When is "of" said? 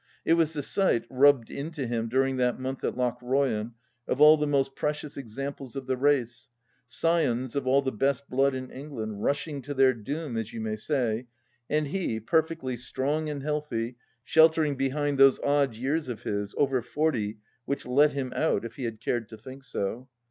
4.07-4.19, 5.75-5.85, 7.55-7.67, 16.09-16.23